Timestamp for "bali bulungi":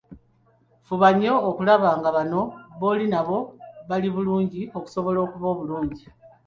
3.89-4.61